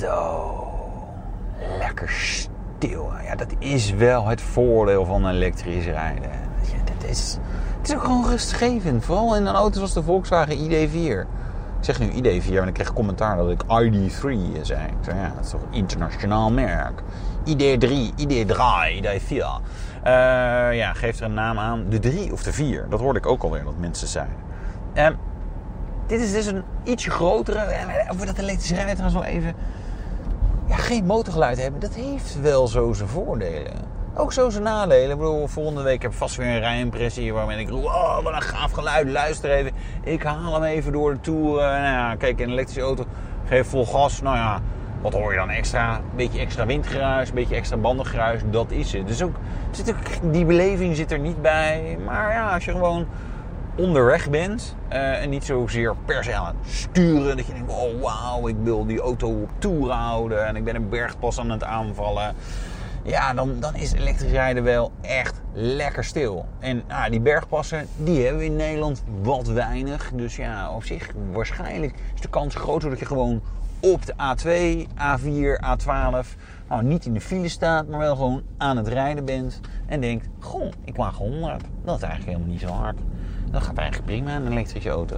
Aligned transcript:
Zo. 0.00 0.68
Lekker 1.78 2.08
stil. 2.10 3.12
Ja, 3.24 3.34
dat 3.34 3.54
is 3.58 3.90
wel 3.90 4.26
het 4.26 4.40
voordeel 4.40 5.04
van 5.04 5.28
elektrisch 5.28 5.84
rijden. 5.84 6.30
Dat 6.84 7.10
is, 7.10 7.38
het 7.78 7.88
is 7.88 7.94
ook 7.94 8.02
gewoon 8.02 8.26
rustgevend. 8.26 9.04
Vooral 9.04 9.36
in 9.36 9.46
een 9.46 9.54
auto 9.54 9.74
zoals 9.74 9.92
de 9.92 10.02
Volkswagen 10.02 10.56
ID4. 10.56 11.28
Ik 11.78 11.86
zeg 11.86 11.98
nu 11.98 12.10
ID4 12.10 12.54
en 12.54 12.68
ik 12.68 12.74
kreeg 12.74 12.92
commentaar 12.92 13.36
dat 13.36 13.50
ik 13.50 13.62
ID3 13.62 14.60
zei. 14.62 14.86
Ik 14.86 15.04
zei, 15.04 15.18
ja, 15.18 15.32
dat 15.34 15.44
is 15.44 15.50
toch 15.50 15.62
een 15.62 15.72
internationaal 15.72 16.50
merk. 16.50 17.02
ID3, 17.46 17.90
ID3, 18.16 18.56
ID4. 19.02 19.32
Uh, 19.32 19.42
ja, 20.76 20.92
geef 20.92 21.18
er 21.18 21.24
een 21.24 21.34
naam 21.34 21.58
aan. 21.58 21.84
De 21.88 21.98
3 21.98 22.32
of 22.32 22.42
de 22.42 22.52
4. 22.52 22.86
Dat 22.88 23.00
hoorde 23.00 23.18
ik 23.18 23.26
ook 23.26 23.42
alweer 23.42 23.64
dat 23.64 23.78
mensen 23.78 24.08
zeiden. 24.08 24.36
Uh, 24.94 25.08
dit 26.06 26.20
is 26.20 26.32
dus 26.32 26.46
een 26.46 26.62
ietsje 26.84 27.10
grotere. 27.10 27.66
Over 28.12 28.26
dat 28.26 28.38
elektrische 28.38 28.74
rijden 28.74 28.96
trouwens 28.96 29.22
wel 29.22 29.34
even. 29.34 29.54
Ja, 30.70 30.76
geen 30.76 31.06
motorgeluid 31.06 31.62
hebben, 31.62 31.80
dat 31.80 31.94
heeft 31.94 32.40
wel 32.40 32.68
zo 32.68 32.92
zijn 32.92 33.08
voordelen. 33.08 33.72
Ook 34.14 34.32
zo 34.32 34.50
zijn 34.50 34.62
nadelen. 34.62 35.10
Ik 35.10 35.18
bedoel, 35.18 35.46
volgende 35.46 35.82
week 35.82 36.02
heb 36.02 36.10
ik 36.10 36.16
vast 36.16 36.36
weer 36.36 36.46
een 36.46 36.58
rijimpressie 36.58 37.32
waarmee 37.32 37.58
ik 37.58 37.72
oh, 37.72 38.22
wat 38.22 38.32
een 38.32 38.42
gaaf 38.42 38.70
geluid, 38.70 39.08
luister 39.08 39.50
even. 39.50 39.72
Ik 40.04 40.22
haal 40.22 40.54
hem 40.54 40.62
even 40.62 40.92
door 40.92 41.12
de 41.12 41.20
tour. 41.20 41.56
Nou 41.56 41.82
ja, 41.82 42.14
kijk, 42.14 42.40
een 42.40 42.50
elektrische 42.50 42.82
auto, 42.82 43.04
geef 43.44 43.68
vol 43.68 43.86
gas. 43.86 44.20
Nou 44.20 44.36
ja, 44.36 44.60
wat 45.00 45.12
hoor 45.12 45.30
je 45.30 45.38
dan 45.38 45.50
extra? 45.50 45.96
Een 45.96 46.16
beetje 46.16 46.40
extra 46.40 46.66
windgeruis, 46.66 47.28
een 47.28 47.34
beetje 47.34 47.54
extra 47.54 47.76
bandengeruis, 47.76 48.40
dat 48.50 48.70
is 48.70 48.92
het. 48.92 49.06
Dus 49.06 49.22
ook, 49.22 49.34
zit 49.70 49.90
ook, 49.90 50.32
die 50.32 50.44
beleving 50.44 50.96
zit 50.96 51.12
er 51.12 51.18
niet 51.18 51.42
bij. 51.42 51.98
Maar 52.04 52.32
ja, 52.32 52.54
als 52.54 52.64
je 52.64 52.70
gewoon 52.70 53.06
onderweg 53.80 54.30
bent 54.30 54.76
uh, 54.92 55.22
en 55.22 55.30
niet 55.30 55.44
zozeer 55.44 55.96
per 56.04 56.24
se 56.24 56.34
aan 56.34 56.46
het 56.46 56.72
sturen. 56.72 57.36
Dat 57.36 57.46
je 57.46 57.52
denkt, 57.52 57.72
oh 57.72 58.02
wauw, 58.02 58.48
ik 58.48 58.56
wil 58.62 58.86
die 58.86 59.00
auto 59.00 59.28
op 59.28 59.50
toer 59.58 59.90
houden 59.90 60.46
en 60.46 60.56
ik 60.56 60.64
ben 60.64 60.74
een 60.74 60.88
bergpas 60.88 61.38
aan 61.38 61.50
het 61.50 61.64
aanvallen. 61.64 62.34
Ja, 63.02 63.34
dan, 63.34 63.60
dan 63.60 63.74
is 63.74 63.92
elektrisch 63.92 64.30
rijden 64.30 64.62
wel 64.62 64.92
echt 65.00 65.40
lekker 65.52 66.04
stil. 66.04 66.46
En 66.58 66.82
ah, 66.88 67.10
die 67.10 67.20
bergpassen, 67.20 67.86
die 67.96 68.22
hebben 68.22 68.38
we 68.38 68.44
in 68.44 68.56
Nederland 68.56 69.02
wat 69.22 69.48
weinig. 69.48 70.10
Dus 70.14 70.36
ja, 70.36 70.74
op 70.74 70.84
zich 70.84 71.10
waarschijnlijk 71.32 71.94
is 72.14 72.20
de 72.20 72.28
kans 72.28 72.54
groter 72.54 72.90
dat 72.90 72.98
je 72.98 73.06
gewoon 73.06 73.42
op 73.80 74.06
de 74.06 74.12
A2, 74.12 74.86
A4, 74.88 75.64
A12 75.64 76.26
nou, 76.68 76.84
niet 76.84 77.06
in 77.06 77.12
de 77.12 77.20
file 77.20 77.48
staat, 77.48 77.88
maar 77.88 77.98
wel 77.98 78.16
gewoon 78.16 78.42
aan 78.56 78.76
het 78.76 78.88
rijden 78.88 79.24
bent. 79.24 79.60
En 79.86 80.00
denkt, 80.00 80.28
goh, 80.38 80.70
ik 80.84 80.96
mag 80.96 81.16
100. 81.16 81.64
Dat 81.84 81.96
is 81.96 82.02
eigenlijk 82.02 82.32
helemaal 82.32 82.52
niet 82.52 82.60
zo 82.60 82.68
hard. 82.68 82.98
Dat 83.50 83.62
gaat 83.62 83.76
eigenlijk 83.76 84.06
prima 84.10 84.36
een 84.36 84.50
elektrische 84.50 84.90
auto. 84.90 85.16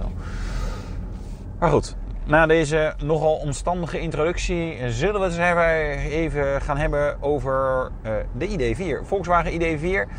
Maar 1.59 1.69
goed, 1.69 1.95
na 2.23 2.45
deze 2.45 2.93
nogal 3.03 3.35
omstandige 3.35 3.99
introductie 3.99 4.89
zullen 4.89 5.21
we 5.21 5.43
het 5.43 6.11
even 6.11 6.61
gaan 6.61 6.77
hebben 6.77 7.21
over 7.21 7.89
uh, 8.05 8.11
de 8.37 8.47
ID4. 8.47 9.07
Volkswagen 9.07 9.51
ID4. 9.51 10.09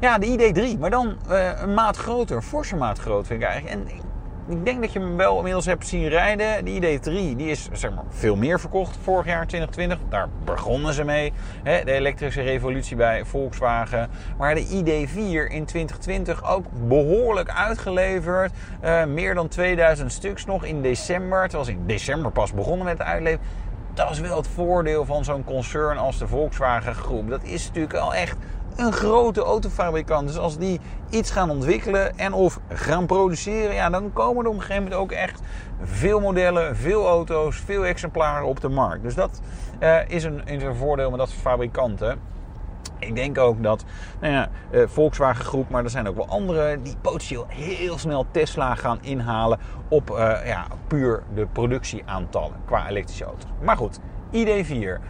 Ja, 0.00 0.18
de 0.18 0.26
ID3, 0.26 0.78
maar 0.78 0.90
dan 0.90 1.16
uh, 1.28 1.50
een 1.60 1.74
maat 1.74 1.96
groter, 1.96 2.42
forse 2.42 2.76
maat 2.76 2.98
groter 2.98 3.26
vind 3.26 3.42
ik 3.42 3.48
eigenlijk. 3.48 3.80
En 3.80 4.00
ik 4.48 4.64
denk 4.64 4.80
dat 4.80 4.92
je 4.92 4.98
hem 4.98 5.16
wel 5.16 5.36
inmiddels 5.36 5.66
hebt 5.66 5.86
zien 5.86 6.08
rijden. 6.08 6.64
De 6.64 6.70
ID3 6.70 7.36
die 7.36 7.50
is 7.50 7.68
zeg 7.72 7.94
maar, 7.94 8.04
veel 8.08 8.36
meer 8.36 8.60
verkocht 8.60 8.98
vorig 9.02 9.26
jaar 9.26 9.46
2020. 9.46 9.98
Daar 10.08 10.28
begonnen 10.44 10.94
ze 10.94 11.04
mee. 11.04 11.32
Hè, 11.62 11.84
de 11.84 11.92
elektrische 11.92 12.42
revolutie 12.42 12.96
bij 12.96 13.24
Volkswagen. 13.24 14.10
Maar 14.38 14.54
de 14.54 14.66
ID4 14.66 15.52
in 15.52 15.64
2020 15.64 16.50
ook 16.50 16.64
behoorlijk 16.88 17.50
uitgeleverd. 17.50 18.52
Uh, 18.84 19.04
meer 19.04 19.34
dan 19.34 19.48
2000 19.48 20.12
stuks 20.12 20.44
nog 20.44 20.64
in 20.64 20.82
december. 20.82 21.42
Terwijl 21.42 21.64
ze 21.64 21.72
in 21.72 21.86
december 21.86 22.30
pas 22.32 22.52
begonnen 22.52 22.84
met 22.84 22.98
het 22.98 23.06
uitleveren. 23.06 23.46
Dat 23.94 24.10
is 24.10 24.20
wel 24.20 24.36
het 24.36 24.48
voordeel 24.48 25.04
van 25.04 25.24
zo'n 25.24 25.44
concern 25.44 25.98
als 25.98 26.18
de 26.18 26.28
Volkswagen 26.28 26.94
Groep. 26.94 27.28
Dat 27.28 27.42
is 27.42 27.66
natuurlijk 27.66 27.94
al 27.94 28.14
echt 28.14 28.36
een 28.76 28.92
grote 28.92 29.42
autofabrikant. 29.42 30.26
Dus 30.26 30.38
als 30.38 30.58
die 30.58 30.80
iets 31.10 31.30
gaan 31.30 31.50
ontwikkelen 31.50 32.18
en 32.18 32.32
of 32.32 32.60
gaan 32.68 33.06
produceren, 33.06 33.74
ja, 33.74 33.90
dan 33.90 34.12
komen 34.12 34.44
er 34.44 34.50
op 34.50 34.56
een 34.56 34.60
gegeven 34.60 34.82
moment 34.82 35.00
ook 35.00 35.12
echt 35.12 35.40
veel 35.82 36.20
modellen, 36.20 36.76
veel 36.76 37.06
auto's, 37.06 37.56
veel 37.56 37.84
exemplaren 37.84 38.46
op 38.46 38.60
de 38.60 38.68
markt. 38.68 39.02
Dus 39.02 39.14
dat 39.14 39.40
uh, 39.80 40.08
is, 40.08 40.24
een, 40.24 40.46
is 40.46 40.62
een 40.62 40.74
voordeel 40.74 41.10
met 41.10 41.18
dat 41.18 41.32
fabrikanten. 41.32 42.18
Ik 42.98 43.14
denk 43.14 43.38
ook 43.38 43.62
dat 43.62 43.84
nou 44.20 44.32
ja, 44.32 44.48
uh, 44.70 44.82
Volkswagen 44.86 45.44
Groep, 45.44 45.70
maar 45.70 45.84
er 45.84 45.90
zijn 45.90 46.08
ook 46.08 46.16
wel 46.16 46.28
andere 46.28 46.78
die 46.82 46.96
potentieel 47.00 47.46
heel 47.48 47.98
snel 47.98 48.26
Tesla 48.30 48.74
gaan 48.74 48.98
inhalen 49.00 49.58
op 49.88 50.10
uh, 50.10 50.16
ja, 50.44 50.66
puur 50.86 51.22
de 51.34 51.46
productieaantallen 51.52 52.56
qua 52.64 52.88
elektrische 52.88 53.24
auto's. 53.24 53.50
Maar 53.62 53.76
goed, 53.76 54.00
ID4 54.32 55.00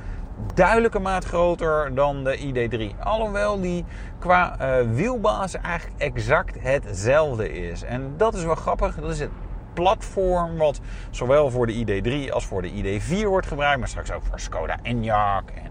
duidelijke 0.54 0.98
maat 0.98 1.24
groter 1.24 1.94
dan 1.94 2.24
de 2.24 2.38
ID3. 2.38 2.98
Alhoewel 2.98 3.60
die 3.60 3.84
qua 4.18 4.56
uh, 4.60 4.90
wielbasis 4.90 5.60
eigenlijk 5.60 6.02
exact 6.02 6.56
hetzelfde 6.60 7.52
is. 7.52 7.82
En 7.82 8.14
dat 8.16 8.34
is 8.34 8.44
wel 8.44 8.54
grappig. 8.54 8.94
Dat 8.94 9.10
is 9.10 9.20
het 9.20 9.30
platform 9.72 10.56
wat 10.56 10.80
zowel 11.10 11.50
voor 11.50 11.66
de 11.66 11.84
ID3 11.84 12.32
als 12.32 12.46
voor 12.46 12.62
de 12.62 12.70
ID4 12.70 13.24
wordt 13.24 13.46
gebruikt. 13.46 13.78
Maar 13.78 13.88
straks 13.88 14.12
ook 14.12 14.22
voor 14.22 14.40
Skoda 14.40 14.78
Enyaq 14.82 15.54
en 15.54 15.69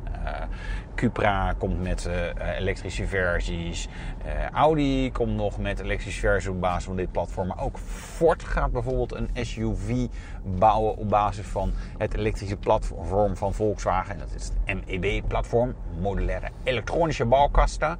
Cupra 0.96 1.53
komt 1.57 1.81
met 1.81 2.07
uh, 2.07 2.57
elektrische 2.57 3.07
versies. 3.07 3.88
Uh, 4.25 4.50
Audi 4.50 5.12
komt 5.12 5.35
nog 5.35 5.57
met 5.57 5.80
elektrische 5.80 6.19
versies 6.19 6.50
op 6.50 6.62
basis 6.62 6.84
van 6.84 6.96
dit 6.96 7.12
platform. 7.12 7.47
Maar 7.47 7.62
ook 7.62 7.78
Ford 7.78 8.44
gaat 8.44 8.72
bijvoorbeeld 8.72 9.16
een 9.16 9.29
SUV 9.34 10.08
bouwen 10.44 10.97
op 10.97 11.09
basis 11.09 11.46
van 11.46 11.72
het 11.97 12.16
elektrische 12.16 12.58
platform 12.58 13.38
van 13.38 13.53
Volkswagen. 13.53 14.13
En 14.13 14.19
dat 14.19 14.35
is 14.35 14.52
het 14.66 14.88
MEB-platform. 14.88 15.75
Modulaire 16.00 16.50
elektronische 16.63 17.25
bouwkasten. 17.25 17.97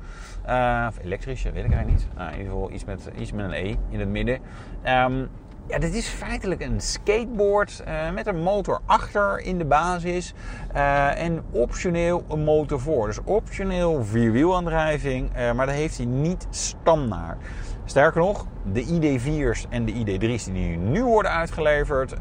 of 0.88 0.98
elektrische, 1.04 1.52
weet 1.52 1.66
ik 1.66 1.72
eigenlijk 1.74 2.00
niet. 2.00 2.08
In 2.18 2.38
ieder 2.38 2.52
geval 2.52 2.72
iets 2.72 2.86
met, 2.86 3.10
iets 3.18 3.32
met 3.32 3.46
een 3.46 3.54
E 3.54 3.76
in 3.90 4.00
het 4.00 4.10
midden. 4.10 4.40
Um, 4.88 5.30
ja, 5.70 5.80
dit 5.80 5.94
is 5.94 6.08
feitelijk 6.08 6.62
een 6.62 6.82
skateboard 6.82 7.84
uh, 7.88 8.12
met 8.12 8.28
een 8.28 8.42
motor 8.42 8.80
achter 8.86 9.40
in 9.40 9.58
de 9.58 9.66
basis 9.66 10.34
uh, 10.76 11.22
en 11.22 11.44
optioneel 11.52 12.24
een 12.30 12.44
motor 12.44 12.80
voor. 12.80 13.08
Dus 13.08 13.20
optioneel 13.24 14.04
vierwielaandrijving, 14.04 15.30
uh, 15.38 15.52
maar 15.52 15.66
dat 15.66 15.76
heeft 15.76 15.98
hij 15.98 16.06
niet 16.06 16.48
standaard. 16.50 17.38
Sterker 17.86 18.22
nog, 18.22 18.46
de 18.72 18.84
ID4's 18.84 19.66
en 19.70 19.86
de 19.86 19.94
ID3's 19.94 20.44
die 20.44 20.78
nu 20.78 21.04
worden 21.04 21.32
uitgeleverd 21.32 22.20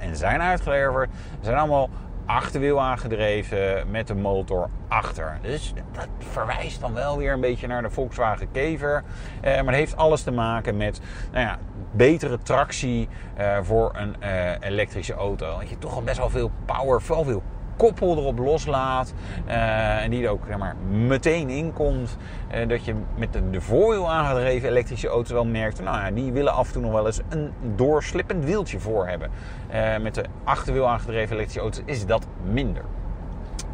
en 0.00 0.16
zijn 0.16 0.40
uitgeleverd, 0.42 1.10
zijn 1.40 1.56
allemaal 1.56 1.90
achterwiel 2.26 2.80
aangedreven 2.80 3.90
met 3.90 4.06
de 4.06 4.14
motor 4.14 4.68
achter. 4.88 5.38
Dus 5.42 5.72
dat 5.92 6.08
verwijst 6.18 6.80
dan 6.80 6.94
wel 6.94 7.18
weer 7.18 7.32
een 7.32 7.40
beetje 7.40 7.66
naar 7.66 7.82
de 7.82 7.90
Volkswagen 7.90 8.48
Kever. 8.52 9.04
Eh, 9.40 9.62
maar 9.62 9.74
heeft 9.74 9.96
alles 9.96 10.22
te 10.22 10.30
maken 10.30 10.76
met 10.76 11.00
nou 11.32 11.44
ja, 11.44 11.58
betere 11.92 12.38
tractie 12.42 13.08
uh, 13.38 13.58
voor 13.62 13.90
een 13.94 14.16
uh, 14.22 14.50
elektrische 14.60 15.14
auto. 15.14 15.58
Dat 15.58 15.68
je 15.68 15.78
toch 15.78 15.94
al 15.94 16.02
best 16.02 16.18
wel 16.18 16.30
veel 16.30 16.50
power, 16.64 17.02
veel 17.02 17.42
koppel 17.76 18.16
erop 18.16 18.38
loslaat. 18.38 19.14
Uh, 19.46 20.02
en 20.02 20.10
die 20.10 20.24
er 20.24 20.30
ook 20.30 20.44
zeg 20.48 20.58
maar, 20.58 20.76
meteen 20.90 21.50
inkomt. 21.50 22.16
Uh, 22.54 22.68
dat 22.68 22.84
je 22.84 22.94
met 23.16 23.32
de, 23.50 23.60
voorwiel 23.60 24.10
aangedreven 24.10 24.68
elektrische 24.68 25.08
auto's 25.08 25.32
wel 25.32 25.46
merkt. 25.46 25.82
Nou 25.82 25.98
ja, 25.98 26.10
die 26.10 26.32
willen 26.32 26.52
af 26.52 26.66
en 26.66 26.72
toe 26.72 26.82
nog 26.82 26.92
wel 26.92 27.06
eens 27.06 27.20
een 27.28 27.52
doorslippend 27.76 28.44
wieltje 28.44 28.80
voor 28.80 29.08
hebben. 29.08 29.30
Uh, 29.74 29.96
met 29.96 30.14
de 30.14 30.24
achterwiel 30.44 30.88
aangedreven 30.88 31.34
elektrische 31.34 31.60
auto's 31.60 31.82
is 31.84 32.06
dat 32.06 32.26
minder. 32.52 32.82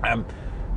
Um, 0.04 0.24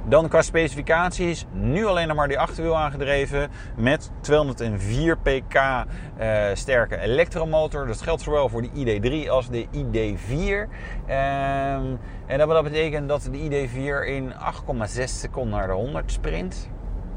dan 0.08 0.28
qua 0.28 0.42
specificaties, 0.42 1.46
nu 1.52 1.86
alleen 1.86 2.08
nog 2.08 2.18
maar 2.18 2.28
die 2.28 2.40
achterwiel 2.40 2.78
aangedreven 2.78 3.50
met 3.78 4.12
204 4.22 5.18
pk 5.18 5.56
uh, 5.56 6.46
sterke 6.54 7.00
elektromotor. 7.00 7.88
Dat 7.88 8.02
geldt 8.02 8.22
zowel 8.22 8.50
voor 8.50 8.62
de 8.62 8.70
ID3 8.70 9.30
als 9.30 9.50
de 9.50 9.66
ID4. 9.66 10.70
Um, 11.10 12.00
en 12.26 12.38
dat 12.38 12.64
betekent 12.64 13.08
dat 13.08 13.30
de 13.32 13.68
ID4 13.68 14.08
in 14.08 14.34
8,6 14.34 15.04
seconden 15.04 15.58
naar 15.58 15.68
de 15.68 15.74
100 15.74 16.12
sprint. 16.12 16.70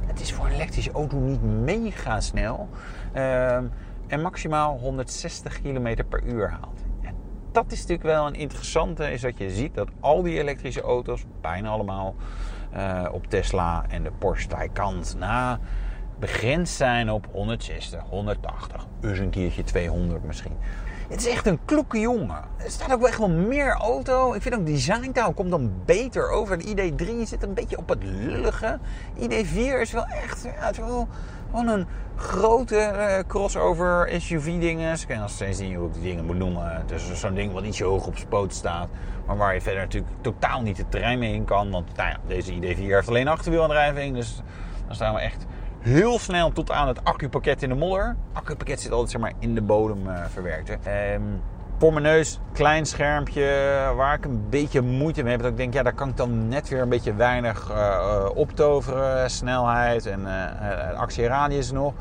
Het 0.06 0.20
is 0.20 0.32
voor 0.32 0.46
een 0.46 0.52
elektrische 0.52 0.92
auto 0.92 1.16
niet 1.18 1.42
mega 1.42 2.20
snel. 2.20 2.68
Um, 3.14 3.70
en 4.06 4.22
maximaal 4.22 4.78
160 4.78 5.60
km 5.60 6.04
per 6.08 6.22
uur 6.22 6.50
haalt. 6.50 6.86
Dat 7.52 7.72
is 7.72 7.78
natuurlijk 7.78 8.08
wel 8.08 8.26
een 8.26 8.34
interessante, 8.34 9.12
is 9.12 9.20
dat 9.20 9.38
je 9.38 9.50
ziet 9.50 9.74
dat 9.74 9.88
al 10.00 10.22
die 10.22 10.38
elektrische 10.38 10.80
auto's, 10.80 11.24
bijna 11.40 11.68
allemaal, 11.68 12.14
uh, 12.76 13.08
op 13.12 13.26
Tesla 13.26 13.84
en 13.88 14.02
de 14.02 14.10
Porsche 14.18 14.48
Taycan 14.48 15.04
na 15.18 15.58
begrensd 16.18 16.74
zijn 16.74 17.10
op 17.10 17.26
160, 17.32 18.02
180, 18.08 18.86
dus 19.00 19.18
een 19.18 19.30
keertje 19.30 19.64
200 19.64 20.24
misschien. 20.24 20.56
Het 21.08 21.20
is 21.20 21.28
echt 21.28 21.46
een 21.46 21.58
kloeke 21.64 22.00
jongen. 22.00 22.44
Er 22.56 22.70
staat 22.70 22.92
ook 22.92 23.06
echt 23.06 23.18
wel 23.18 23.28
meer 23.28 23.72
auto. 23.72 24.32
Ik 24.34 24.42
vind 24.42 24.54
ook 24.54 24.66
designtaal 24.66 25.32
komt 25.32 25.50
dan 25.50 25.72
beter 25.84 26.30
over. 26.30 26.58
De 26.58 26.92
ID3 26.92 27.22
zit 27.22 27.42
een 27.42 27.54
beetje 27.54 27.78
op 27.78 27.88
het 27.88 28.02
lullige. 28.02 28.78
ID4 29.18 29.80
is 29.80 29.92
wel 29.92 30.06
echt 30.06 30.42
ja, 30.60 30.72
wel 30.86 31.08
Gewoon 31.50 31.68
een 31.68 31.86
grote 32.16 32.76
eh, 32.76 33.24
crossover 33.26 34.10
SUV-dingen. 34.20 34.92
Ik 34.92 35.04
kan 35.08 35.18
nog 35.18 35.30
steeds 35.30 35.58
niet 35.58 35.76
hoe 35.76 35.86
ik 35.86 35.94
die 35.94 36.02
dingen 36.02 36.24
moet 36.24 36.36
noemen. 36.36 36.82
Dus 36.86 37.20
zo'n 37.20 37.34
ding 37.34 37.52
wat 37.52 37.64
ietsje 37.64 37.84
hoog 37.84 38.06
op 38.06 38.16
spoot 38.16 38.54
staat. 38.54 38.88
Maar 39.26 39.36
waar 39.36 39.54
je 39.54 39.60
verder 39.60 39.82
natuurlijk 39.82 40.12
totaal 40.20 40.62
niet 40.62 40.78
het 40.78 40.90
terrein 40.90 41.18
mee 41.18 41.34
in 41.34 41.44
kan. 41.44 41.70
Want 41.70 41.96
nou 41.96 42.08
ja, 42.08 42.16
deze 42.26 42.52
ID4 42.52 42.76
heeft 42.76 43.08
alleen 43.08 43.28
achterwielaandrijving. 43.28 44.14
Dus 44.14 44.42
dan 44.86 44.94
staan 44.94 45.14
we 45.14 45.20
echt 45.20 45.46
heel 45.78 46.18
snel 46.18 46.52
tot 46.52 46.70
aan 46.70 46.88
het 46.88 47.04
accupakket 47.04 47.62
in 47.62 47.68
de 47.68 47.74
modder. 47.74 48.16
Accupakket 48.32 48.80
zit 48.80 48.92
altijd 48.92 49.10
zeg 49.10 49.20
maar, 49.20 49.32
in 49.38 49.54
de 49.54 49.62
bodem 49.62 50.06
uh, 50.06 50.24
verwerkt. 50.24 50.76
Hè. 50.82 51.14
Um, 51.14 51.40
voor 51.78 51.92
mijn 51.92 52.04
neus, 52.04 52.40
klein 52.52 52.86
schermpje, 52.86 53.42
waar 53.96 54.14
ik 54.14 54.24
een 54.24 54.46
beetje 54.50 54.80
moeite 54.80 55.22
mee 55.22 55.32
heb. 55.32 55.42
Dat 55.42 55.50
ik 55.50 55.56
denk, 55.56 55.74
ja, 55.74 55.82
daar 55.82 55.94
kan 55.94 56.08
ik 56.08 56.16
dan 56.16 56.48
net 56.48 56.68
weer 56.68 56.80
een 56.80 56.88
beetje 56.88 57.14
weinig 57.14 57.70
uh, 57.70 58.24
optoveren. 58.34 59.30
Snelheid 59.30 60.06
en 60.06 60.20
uh, 60.20 60.98
actieradius 60.98 61.72
nog. 61.72 61.92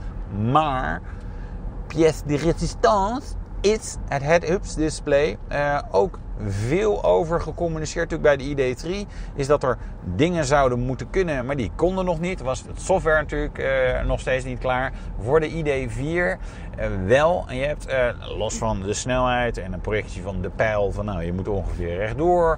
Maar, 0.51 1.01
pièce 1.88 2.21
de 2.25 2.38
résistance 2.38 3.33
is 3.62 3.95
het 4.07 4.24
head-ups 4.24 4.75
display. 4.75 5.38
ook 5.91 6.19
veel 6.45 7.04
over 7.04 7.42
gecommuniceerd 7.42 8.10
natuurlijk 8.10 8.56
bij 8.56 8.56
de 8.56 8.75
ID3. 8.75 9.07
Is 9.36 9.48
dat 9.48 9.63
er 9.63 9.78
dingen 10.16 10.45
zouden 10.45 10.80
moeten 10.80 11.10
kunnen, 11.10 11.45
maar 11.45 11.56
die 11.56 11.72
konden 11.75 12.06
nog 12.06 12.19
niet. 12.19 12.42
Was 12.42 12.63
het 12.68 12.81
software 12.81 13.22
natuurlijk 13.22 13.57
uh, 13.57 14.04
nog 14.06 14.19
steeds 14.19 14.45
niet 14.45 14.60
klaar. 14.60 14.94
Voor 15.22 15.39
de 15.39 15.50
ID4 15.50 16.00
uh, 16.00 16.31
eh, 16.31 16.92
wel. 17.06 17.45
En 17.48 17.56
je 17.56 17.66
hebt 17.66 17.88
uh, 17.89 18.38
los 18.38 18.56
van 18.56 18.81
de 18.81 18.94
snelheid 18.94 19.57
en 19.57 19.74
een 19.74 19.81
projectie 19.81 20.22
van 20.22 20.42
de 20.42 20.50
pijl 20.50 20.92
van 20.92 21.06
nou 21.06 21.24
je 21.24 21.34
moet 21.34 21.48
ongeveer 21.48 21.95
rechtdoor. 21.95 22.57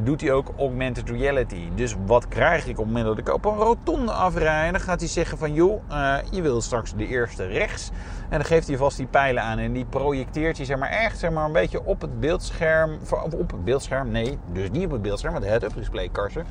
doet 0.00 0.20
hij 0.20 0.32
ook 0.32 0.52
augmented 0.58 1.10
reality. 1.10 1.68
Dus 1.74 1.96
wat 2.06 2.28
krijg 2.28 2.64
ik 2.64 2.70
op 2.70 2.76
het 2.76 2.86
moment 2.86 3.06
dat 3.06 3.18
ik 3.18 3.34
op 3.34 3.44
een 3.44 3.56
rotonde 3.56 4.12
afrijd? 4.12 4.72
Dan 4.72 4.80
gaat 4.80 5.00
hij 5.00 5.08
zeggen 5.08 5.38
van 5.38 5.54
joh, 5.54 5.82
je 6.30 6.42
wil 6.42 6.60
straks 6.60 6.94
de 6.94 7.06
eerste 7.06 7.46
rechts. 7.46 7.90
En 8.32 8.38
dan 8.38 8.46
geeft 8.46 8.68
hij 8.68 8.76
vast 8.76 8.96
die 8.96 9.06
pijlen 9.06 9.42
aan 9.42 9.58
en 9.58 9.72
die 9.72 9.84
projecteert 9.84 10.56
hij 10.56 10.66
zeg 10.66 10.78
maar 10.78 10.90
echt 10.90 11.18
zeg 11.18 11.30
maar, 11.30 11.44
een 11.44 11.52
beetje 11.52 11.84
op 11.84 12.00
het 12.00 12.20
beeldscherm 12.20 12.98
op 13.10 13.50
het 13.50 13.64
beeldscherm, 13.64 14.10
nee, 14.10 14.38
dus 14.52 14.70
niet 14.70 14.84
op 14.84 14.90
het 14.90 15.02
beeldscherm, 15.02 15.32
maar 15.32 15.42
de 15.42 15.48
head-up 15.48 15.74
display 15.74 16.08
karsen, 16.08 16.46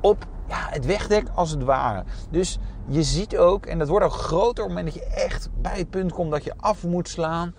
op 0.00 0.26
ja, 0.48 0.66
het 0.70 0.86
wegdek 0.86 1.26
als 1.34 1.50
het 1.50 1.62
ware. 1.62 2.04
Dus 2.30 2.58
je 2.86 3.02
ziet 3.02 3.36
ook, 3.36 3.66
en 3.66 3.78
dat 3.78 3.88
wordt 3.88 4.04
ook 4.04 4.12
groter 4.12 4.64
op 4.64 4.70
het 4.70 4.78
moment 4.78 4.94
dat 4.94 4.94
je 4.94 5.14
echt 5.14 5.48
bij 5.60 5.78
het 5.78 5.90
punt 5.90 6.12
komt 6.12 6.30
dat 6.30 6.44
je 6.44 6.54
af 6.56 6.84
moet 6.84 7.08
slaan. 7.08 7.54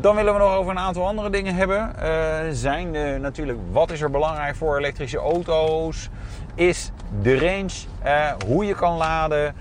Dan 0.00 0.14
willen 0.14 0.32
we 0.32 0.38
nog 0.38 0.54
over 0.54 0.70
een 0.70 0.78
aantal 0.78 1.06
andere 1.06 1.30
dingen 1.30 1.54
hebben. 1.54 1.92
Uh, 2.02 2.38
zijn 2.50 2.92
de, 2.92 3.18
natuurlijk, 3.20 3.58
wat 3.70 3.90
is 3.90 4.00
er 4.00 4.10
belangrijk 4.10 4.56
voor 4.56 4.78
elektrische 4.78 5.18
auto's? 5.18 6.08
Is 6.54 6.90
de 7.22 7.38
range, 7.38 7.70
uh, 8.04 8.32
hoe 8.46 8.64
je 8.64 8.74
kan 8.74 8.96
laden 8.96 9.54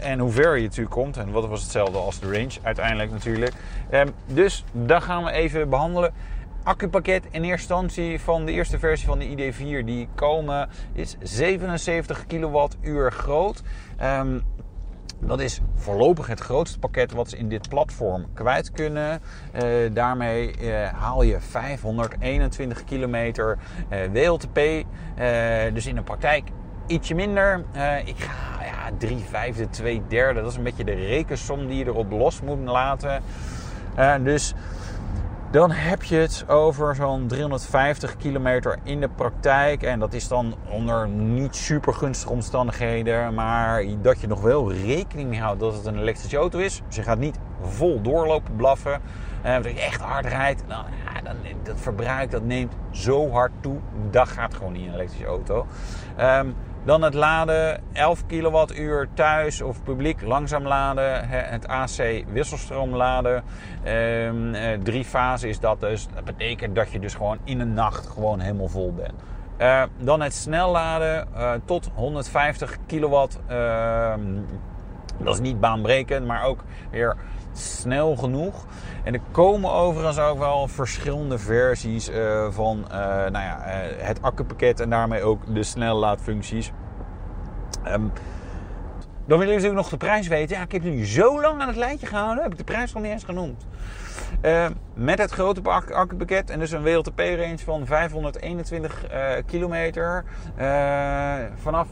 en 0.00 0.18
hoe 0.18 0.30
ver 0.30 0.56
je 0.56 0.62
natuurlijk 0.62 0.94
komt. 0.94 1.16
En 1.16 1.30
wat 1.30 1.48
was 1.48 1.62
hetzelfde 1.62 1.98
als 1.98 2.20
de 2.20 2.32
range 2.32 2.52
uiteindelijk 2.62 3.10
natuurlijk. 3.10 3.52
Um, 3.90 4.14
dus 4.26 4.64
dat 4.72 5.02
gaan 5.02 5.24
we 5.24 5.30
even 5.30 5.68
behandelen. 5.68 6.12
Accupakket 6.62 7.24
in 7.30 7.42
eerste 7.42 7.74
instantie 7.74 8.20
van 8.20 8.44
de 8.44 8.52
eerste 8.52 8.78
versie 8.78 9.06
van 9.06 9.18
de 9.18 9.52
ID4 9.52 9.84
die 9.84 10.08
komen 10.14 10.68
is 10.92 11.16
77 11.22 12.26
kWh 12.26 13.06
groot. 13.10 13.62
Um, 14.02 14.42
dat 15.20 15.40
is 15.40 15.60
voorlopig 15.74 16.26
het 16.26 16.40
grootste 16.40 16.78
pakket 16.78 17.12
wat 17.12 17.30
ze 17.30 17.36
in 17.36 17.48
dit 17.48 17.68
platform 17.68 18.26
kwijt 18.34 18.70
kunnen. 18.70 19.20
Uh, 19.54 19.62
daarmee 19.92 20.54
uh, 20.60 20.88
haal 20.88 21.22
je 21.22 21.40
521 21.40 22.84
kilometer 22.84 23.58
uh, 23.92 23.98
WLTP. 24.12 24.84
dus 25.72 25.86
in 25.86 25.94
de 25.94 26.02
praktijk 26.02 26.48
ietsje 26.86 27.14
minder. 27.14 27.64
ik 28.04 28.18
ga 28.18 28.64
ja, 28.64 28.90
3 28.98 29.24
vijfde, 29.30 29.68
2 29.68 30.02
derde. 30.08 30.40
Dat 30.40 30.50
is 30.50 30.56
een 30.56 30.62
beetje 30.62 30.84
de 30.84 30.94
rekensom 30.94 31.66
die 31.66 31.78
je 31.78 31.84
erop 31.84 32.10
los 32.10 32.40
moet 32.40 32.58
laten. 32.64 33.22
dus 34.22 34.54
dan 35.50 35.70
heb 35.70 36.02
je 36.02 36.16
het 36.16 36.44
over 36.48 36.94
zo'n 36.94 37.26
350 37.26 38.16
kilometer 38.16 38.78
in 38.82 39.00
de 39.00 39.08
praktijk. 39.08 39.82
En 39.82 39.98
dat 39.98 40.12
is 40.12 40.28
dan 40.28 40.54
onder 40.68 41.08
niet 41.08 41.56
super 41.56 41.94
gunstige 41.94 42.32
omstandigheden. 42.32 43.34
Maar 43.34 43.84
dat 44.02 44.20
je 44.20 44.26
nog 44.26 44.40
wel 44.40 44.72
rekening 44.72 45.38
houdt 45.38 45.60
dat 45.60 45.74
het 45.74 45.86
een 45.86 45.98
elektrische 45.98 46.36
auto 46.36 46.58
is. 46.58 46.82
Dus 46.86 46.96
je 46.96 47.02
gaat 47.02 47.18
niet 47.18 47.38
vol 47.62 48.00
doorlopen 48.02 48.56
blaffen. 48.56 49.00
Uh, 49.46 49.56
als 49.56 49.66
je 49.66 49.80
echt 49.80 50.00
hard 50.00 50.26
rijdt, 50.26 50.64
dan, 50.66 50.84
ja, 51.14 51.20
dan, 51.20 51.36
dat 51.62 51.80
verbruik 51.80 52.30
dat 52.30 52.42
neemt 52.42 52.74
zo 52.90 53.30
hard 53.30 53.52
toe. 53.60 53.78
Dat 54.10 54.28
gaat 54.28 54.54
gewoon 54.54 54.72
niet 54.72 54.82
in 54.82 54.88
een 54.88 54.94
elektrische 54.94 55.26
auto. 55.26 55.66
Um, 56.20 56.54
dan 56.84 57.02
het 57.02 57.14
laden, 57.14 57.82
11 57.92 58.26
kilowattuur 58.26 59.08
thuis 59.14 59.62
of 59.62 59.82
publiek 59.82 60.22
langzaam 60.22 60.66
laden. 60.66 61.28
Het 61.28 61.68
AC 61.68 62.24
wisselstroom 62.32 62.94
laden. 62.94 63.42
Ehm, 63.82 64.54
eh, 64.54 64.78
drie 64.82 65.04
fasen 65.04 65.48
is 65.48 65.60
dat 65.60 65.80
dus. 65.80 66.08
Dat 66.14 66.24
betekent 66.24 66.74
dat 66.74 66.90
je 66.90 66.98
dus 66.98 67.14
gewoon 67.14 67.38
in 67.44 67.60
een 67.60 67.74
nacht 67.74 68.06
gewoon 68.06 68.40
helemaal 68.40 68.68
vol 68.68 68.94
bent. 68.94 69.22
Uh, 69.58 69.82
dan 69.98 70.20
het 70.20 70.34
snel 70.34 70.70
laden 70.70 71.28
uh, 71.36 71.52
tot 71.64 71.90
150 71.94 72.76
kilowatt. 72.86 73.38
Ehm, 73.46 74.20
dat 75.18 75.34
is 75.34 75.40
niet 75.40 75.60
baanbrekend, 75.60 76.26
maar 76.26 76.44
ook 76.44 76.64
weer 76.90 77.16
snel 77.60 78.16
genoeg. 78.16 78.64
En 79.04 79.14
er 79.14 79.20
komen 79.30 79.72
overigens 79.72 80.18
ook 80.18 80.38
wel 80.38 80.68
verschillende 80.68 81.38
versies 81.38 82.10
uh, 82.10 82.46
van 82.50 82.84
uh, 82.88 82.96
nou 83.06 83.32
ja, 83.32 83.58
uh, 83.66 83.72
het 83.96 84.22
accupakket 84.22 84.80
en 84.80 84.90
daarmee 84.90 85.22
ook 85.22 85.54
de 85.54 85.62
snellaadfuncties. 85.62 86.72
Um, 87.86 88.12
dan 89.30 89.38
willen 89.38 89.54
jullie 89.54 89.68
natuurlijk 89.70 89.90
nog 89.90 90.00
de 90.00 90.06
prijs 90.06 90.28
weten. 90.28 90.56
Ja, 90.56 90.62
ik 90.62 90.72
heb 90.72 90.82
nu 90.82 91.06
zo 91.06 91.40
lang 91.40 91.60
aan 91.60 91.68
het 91.68 91.76
lijntje 91.76 92.06
gehouden, 92.06 92.42
heb 92.42 92.52
ik 92.52 92.58
de 92.58 92.64
prijs 92.64 92.92
nog 92.92 93.02
niet 93.02 93.12
eens 93.12 93.24
genoemd. 93.24 93.66
Uh, 94.42 94.66
met 94.94 95.18
het 95.18 95.30
grote 95.30 95.62
accupakket 95.92 96.50
en 96.50 96.58
dus 96.58 96.70
een 96.70 96.82
WLTP-range 96.82 97.58
van 97.58 97.86
521 97.86 99.12
uh, 99.12 99.32
kilometer 99.46 100.24
uh, 100.58 101.34
vanaf 101.54 101.88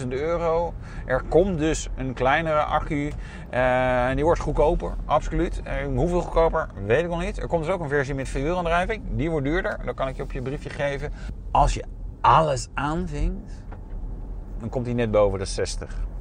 47.000 0.00 0.08
euro. 0.08 0.74
Er 1.06 1.22
komt 1.28 1.58
dus 1.58 1.88
een 1.96 2.14
kleinere 2.14 2.62
accu 2.62 3.12
en 3.50 4.14
die 4.14 4.24
wordt 4.24 4.40
goedkoper, 4.40 4.94
absoluut. 5.04 5.62
hoeveel 5.94 6.20
goedkoper, 6.20 6.68
weet 6.86 7.02
ik 7.02 7.08
nog 7.08 7.20
niet. 7.20 7.38
Er 7.38 7.46
komt 7.46 7.64
dus 7.64 7.72
ook 7.72 7.80
een 7.80 7.88
versie 7.88 8.14
met 8.14 8.28
vierwielaandrijving, 8.28 9.02
die 9.10 9.30
wordt 9.30 9.46
duurder. 9.46 9.78
Dat 9.84 9.94
kan 9.94 10.08
ik 10.08 10.16
je 10.16 10.22
op 10.22 10.32
je 10.32 10.42
briefje 10.42 10.70
geven. 10.70 11.12
Als 11.50 11.74
je 11.74 11.84
alles 12.20 12.68
aanvinkt, 12.74 13.52
dan 14.58 14.68
komt 14.68 14.86
hij 14.86 14.94
net 14.94 15.10
boven 15.10 15.38
de 15.38 15.44
60. 15.44 16.12